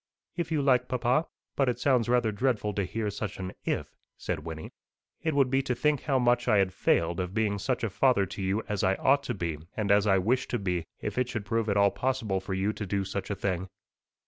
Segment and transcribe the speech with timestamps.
[0.35, 1.27] "If you like, papa.
[1.55, 4.71] But it sounds rather dreadful to hear such an if" said Wynnie.
[5.21, 8.25] "It would be to think how much I had failed of being such a father
[8.25, 11.29] to you as I ought to be, and as I wished to be, if it
[11.29, 13.69] should prove at all possible for you to do such a thing."